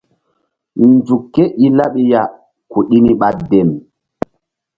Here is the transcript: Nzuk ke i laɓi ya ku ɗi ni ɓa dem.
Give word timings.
Nzuk 0.89 1.23
ke 1.33 1.43
i 1.65 1.67
laɓi 1.77 2.01
ya 2.11 2.21
ku 2.71 2.79
ɗi 2.87 2.97
ni 3.03 3.11
ɓa 3.19 3.27
dem. 3.49 3.69